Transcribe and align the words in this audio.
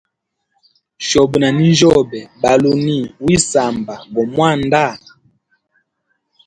Shobe 1.07 1.37
na 1.41 1.49
ninjyobe 1.57 2.19
bali 2.41 2.67
uni 2.75 2.97
wisamba 3.25 3.95
go 4.13 4.21
mwanda. 4.33 4.83